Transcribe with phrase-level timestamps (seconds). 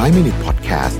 [0.00, 0.98] 5 Minute Podcast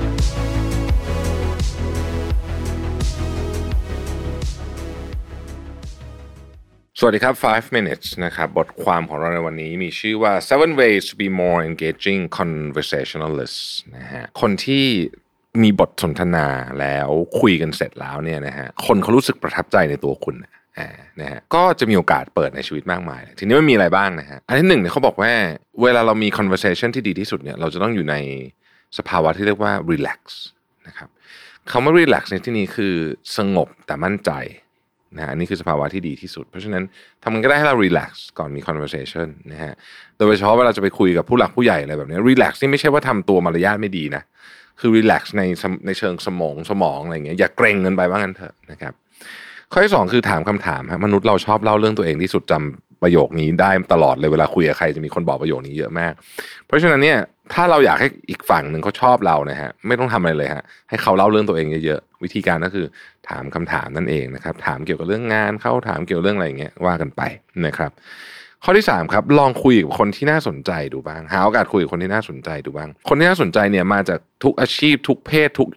[6.99, 13.59] สวัสดีครับ 5 minutes นะครับ บทความของเราในวันนี้มีชื่อว่า seven ways to be more engaging conversationalist
[13.97, 14.87] นะฮะ คนที่
[15.63, 16.47] มีบทสนทนา
[16.81, 17.09] แล้ว
[17.41, 20.37] คุยกันเสร็จแล้วเนี่ยนะฮะ คนเขารู้สึกประทับใจในตัวคุณ
[21.21, 25.33] นะฮะ ก็จะมีโอกาสเปิดในชีวิตมากมาย ทีนี้มันมีอะไรบ้างนะฮะ อันที่หนึ่งเนี่ยเขาบอกว่า
[25.83, 28.17] เวลาเรามี conversation ที่ดีที่สุดเนี่ย เราจะต้องอยู่ใน
[28.99, 30.21] สภาวะที่เรียกว่า relax
[30.87, 31.09] นะครับ
[31.71, 32.95] คำว่า relax ในที่นี้คือ
[33.37, 34.31] สงบแต่มั่นใจ
[35.17, 36.85] นะฮะอันนี้คือสภาวะที่ดีที่สุด เพราะฉะนั้น
[37.23, 39.73] ทำมันก็ได้ให้เรา relax ก่อนมี conversation นะฮะ
[40.19, 44.23] โดยเฉพาะเวลาจะไปคุยกับผู้หลักผู้ใหญ่อะไรแบบนี้ relax นี่ไม่ใช่ว่าทำตัวมารยาทไม่ดีนะ
[44.81, 45.43] คือ relax ใน
[45.87, 48.93] ในเชิงสมองสมองอะไรเงี้ยอย่าเกรงเงินไปว่างั้นเถอะนะครับ
[49.73, 56.13] ข้อที่สองคือถามคำถามฮะมนุษย์เราชอบเล่าเรื่องตัวเองที่สุดจำ ประโยคนี้ได้ตลอดเลยเวลาคุยกับใครจะมีคนบอกประโยคนี้เยอะมาก
[56.67, 57.19] เพราะฉะนั้นเนี่ย
[57.53, 62.87] ถ้าเราอยากให้อีกฝั่งหนึ่งเขาชอบเรานะฮะไม่ต้องทำอะไรเลยฮะให้เขาเล่าเรื่องตัวเองเยอะๆวิธีการก็คือ
[63.29, 67.23] ถามคำถามนั่นเองนะครับ ถามเกี่ยวกับเรื่องงานเขาถามเกี่ยวกับเรื่องอะไรอย่างเงี้ยว่ากันไป
[67.67, 67.91] นะครับ
[68.65, 75.69] ข้อที่สามครับลองคุยกับคนที่น่าสนใจดูบ้าง หาโอกาสคุยกับคนที่น่าสนใจดูบ้าง คนที่น่าสนใจเนี่ยมาจากทุกอาชีพ ทุกเพศทุก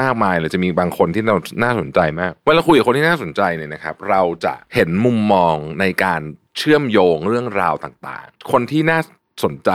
[0.00, 6.20] มากมายเลยจะมีบางคนที่เราน่าสนใจมากเวลาคุยกับคนที่น่าสนใจเนี่ยนะครับ เราจะเห็นมุมมองในการ
[6.58, 9.00] เชื่อมโยงเรื่องราวต่างๆ คนที่น่า
[9.44, 9.70] สนใจ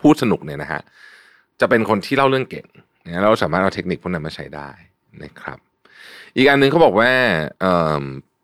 [0.00, 0.82] พูดสนุกเนี่ยนะฮะ
[1.60, 2.66] จะเป็นคนที่เล่าเรื่องเก่ง
[3.06, 4.70] นะเราสามารถเอาเทคนิคพวกนั้นมาใช้ได้
[5.22, 5.58] นะครับ
[6.36, 7.10] อีกอันหนึ่งเขาบอกว่า
[7.60, 7.64] เ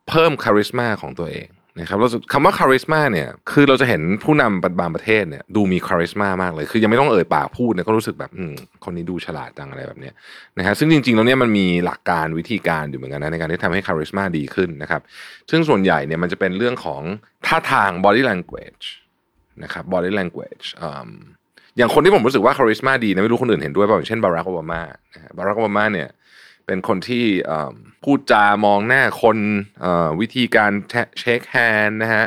[0.09, 1.49] เพิ่มคาริสมาของตัวเอง
[1.81, 8.55] นะครับเราคำว่าคาริสมาเนี่ยคือเราจะเห็นผู้นำบางประเทศเนี่ยดูมีคาริสมามากเลย คือยังไม่ต้องเอ่ยปากพูดเนี่ยก็รู้สึกแบบอืม
[8.85, 10.15] คนนี้ดูฉลาดจังอะไรแบบเนี้ย
[10.59, 15.03] นะฮะซึ่งจริงๆแล้วเนี่ยมันมีหลักการวิธีการอยู่เหมือนกันนะในการที่ทำให้คาริสมาดีขึ้นนะครับ
[15.51, 17.03] ซึ่งส่วนใหญ่เนี่ยมันจะเป็นเรื่องของ
[17.47, 18.85] ท่าทาง body language
[19.63, 21.11] นะครับ body language อืม
[21.77, 24.83] อย่างคนที่ผมรู้สึกว่าคาริสมาดีนะไม่รู้คนอื่นเห็นด้วยเปล่าอย่างเช่นบารักโอบามา
[25.15, 26.09] นะฮะบารักโอบามาเนี่ย
[26.69, 27.25] เป็นคนที่
[28.05, 29.39] พูดจามองหน้าคน
[30.21, 30.73] วิธีการ
[31.19, 31.57] เช็คแฮ
[31.87, 32.27] นด์นะฮะ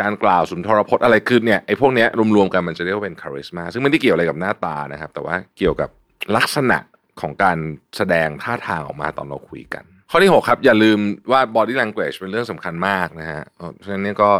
[0.00, 5.90] การกล่าวสุนทรพจน์อะไรคือเนี่ยไอ้พวกเนี้ยรวมๆกันมันจะเรียกว่าเป็นคาริสมาซึ่งไม่ได้เกี่ยวอะไรกับหน้าตานะครับ แต่ว่าเกี่ยวกับ
[6.36, 6.78] ลักษณะ
[7.20, 7.58] ของการ
[7.96, 10.98] แสดงท่าทางออกมาตอนเราคุยกัน ข้อที่ 6 ครับ อย่าลืม
[11.32, 13.42] ว่า body language เป็นเรื่องสำคัญมากนะฮะ
[13.76, 14.30] เพราะฉะนั้นเนี่ยก็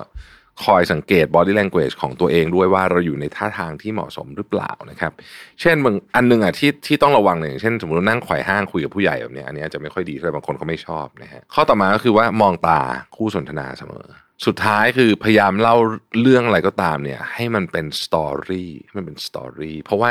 [0.65, 5.13] คอยสังเกต body language ของตัวเองด้วยว่าเราอยู่ในท่าทางที่เหมาะสมหรือเปล่านะครับ
[5.61, 12.81] เช่นบางอันหนึ่งอะที่ที่ต้องระวังหนึ่งเช่น สมมตินั่งไขว่ห้างคุยกับผู้ใหญ่แบบนี้อันนี้จะไม่ค่อยดีเท่าไหร่บางคนเขาไม่ชอบนะฮะข้อต่อมาก็คือว่ามองตา
[13.17, 14.07] คู่สนทนาเสมอ
[14.47, 15.77] สุดท้ายคือพยายามเล่า
[16.21, 20.11] เรื่องอะไรก็ตามเนี่ย ให้มันเป็น story ให้มันเป็น story เพราะว่า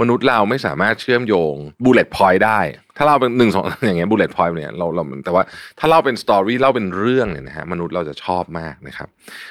[0.00, 1.54] มนุษย์เราไม่สามารถเชื่อมโยง
[1.84, 2.60] bullet point ได้
[2.96, 5.42] ถ้าเราเป็นหนึ่งสองอย่างเงี้ย bullet point เนี่ยเราเราแต่ว่า
[5.78, 9.08] ถ้าเล่าเป็น story เล่าเป็นเรื่องเนี่ยนะฮะมนุษย์เราจะชอบมากนะครับ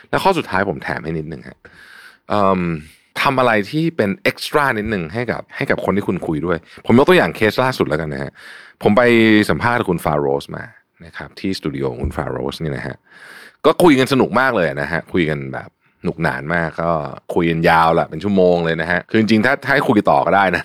[0.09, 1.57] แล้วข้อสุดท้ายผมแถมให้นิดนึงฮะ
[3.21, 8.31] ทำอะไรที่เป็น extra นิดหนึ่งให้กับให้กับคนที่คุณคุยด้วย ผมยกตัวอย่างเคสล่าสุดแล้วกันนะฮะ
[8.83, 9.01] ผมไป
[9.49, 10.63] สัมภาษณ์คุณฟาโรสมา
[11.05, 12.95] นะครับที่สตูดิโอคุณฟาโรสนี่นะฮะ
[13.65, 15.69] ก็คุยกันสนุกมากเลยนะฮะคุยกันแบบ
[16.03, 16.91] หนุกหนานมากก็
[17.33, 20.63] คุยกันยาวแหละเป็นชั่วโมงเลยนะฮะคือจริงๆถ้าถ้าให้คุยต่อก็ได้นะ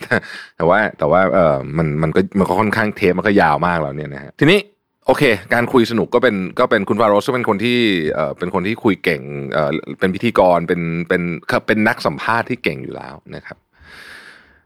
[0.56, 4.58] แต่ว่าแต่ว่าเออมันมันก็มันก็ค่อนข้างเทปมันก็ยาวมากแล้วเนี่ยนะฮะทีนี้
[5.06, 5.22] โอเค
[5.54, 7.78] การคุยสนุกก็เป็นก็เป็นคุณฟาโรสก็เป็นคนที่
[8.14, 9.22] เออเป็นคนที่คุยเก่ง
[9.52, 9.70] เออ
[10.00, 11.22] เป็นพิธีกรเป็นเป็น
[11.66, 13.56] เป็นนักสัมภาษณ์ที่เก่งอยู่แล้วนะครับ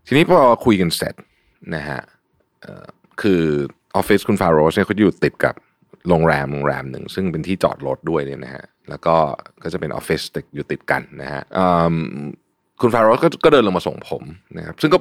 [0.06, 1.14] ทีนี้พอคุยกันเสร็จ
[1.74, 2.00] นะฮะ
[3.22, 3.42] คือ
[3.96, 5.54] ออฟฟิศคุณฟาโรสเนี่ยเขาอยู่ติดกับ
[6.08, 9.16] โรงแรมโรงแรมหนึ่งซึ่งเป็นที่จอดรถด้วยเนี่ยนะฮะแล้วก็
[9.62, 11.42] ก็จะเป็นออฟฟิศติดอยู่ติดกันนะฮะ
[12.80, 14.22] คุณฟาโรสก็เดินลงมาส่งผม
[14.58, 14.98] นะครับซึ่งก็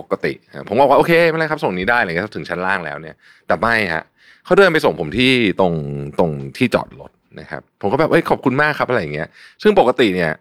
[0.00, 0.32] ปกติ
[0.68, 3.14] ผมบอกว่าโอเคไม่เป็นไรครับส่งนี้ได้เลยครับถึงชั้นล่างแล้วเนี่ย
[3.46, 4.02] แต่ไม่ฮะ
[4.44, 5.72] เขาเดินไปส่งผมที่ตรง
[6.18, 7.10] ตรงที่จอดรถ
[7.40, 9.28] นะครับ ผมก็แบบเอ้ยขอบคุณมากครับอะไรอย่างเงี้ย
[9.62, 10.32] ซึ่งปกติเนี่ย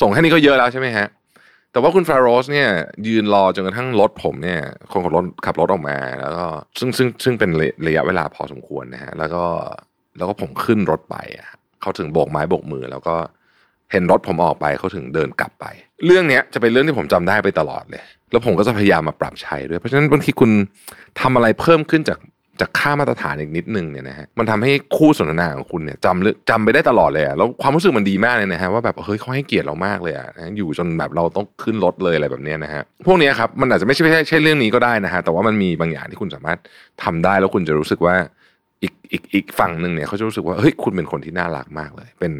[0.00, 1.06] ส่งแค่นี้ก็เยอะแล้วใช่ไหมฮะ
[1.72, 2.68] แต่ว่าคุณฟาโรสเนี่ย
[3.06, 6.44] ยืนรอจนกระทั่งรถผมเนี่ยคนขับรถขับรถออกมา แล้วก็
[6.78, 7.50] ซึ่งซึ่งซึ่งเป็น
[7.86, 9.44] ระยะเวลาพอสมควรนะฮะแล้วก็
[10.16, 11.16] แล้วก็ผมขึ้นรถไป
[11.80, 13.16] เขาถึงโบกไม้โบกมือ แล้วก็
[13.92, 15.64] เห็นรถผมออกไปเขาถึงเดินกลับไป
[16.06, 20.50] เรื่องเนี้ยจะเป็นเรื่องที่ผมจำได้ไปตลอดเลย แล้วผมก็จะพยายามมาปรับใช้ด้วยเพราะฉะนั้นบางทีคุณ
[21.20, 22.18] ทำอะไรเพิ่มขึ้นจาก
[22.60, 30.26] จากค่ามาตรฐานอีกนิดนึงเนี่ยนะฮะมันทำให้คู่สนทนาของคุณเนี่ยจำจำไปได้ตลอดเลยอะแล้วความรู้สึกมันดีมากเลยนะฮะว่าแบบเฮ้ยเขาให้เกียรติเรามากเลยอะ
[30.58, 36.58] อยู่จนแบบเราต้องขึ้นรถเลยอะไรแบบนี้นะฮะพวกนี้ครับมันอาจจะไม่ใช่ไม่ใช่เรื่องนี้ก็ได้นะฮะแต่ว่ามันมีบางอย่างที่คุณสามารถ
[37.04, 38.16] ทำได้แล้วคุณจะรู้สึกว่า
[38.82, 42.32] อีกอีกอีกฝั่งหนึ่งเนี่ยเขาจะรู้สึกว่าเฮ้ยคุณเป็นคนที่น่ารักมากเลย เป็น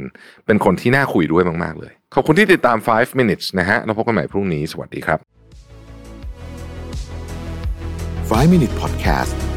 [0.47, 5.19] เป็นคนที่น่าคุยด้วยมากๆเลย ขอบคุณที่ติดตาม 5 minutes นะฮะแล้วพบกันใหม่พรุ่งนี้สวัสดีครับ
[8.31, 9.48] 5 Minute Podcast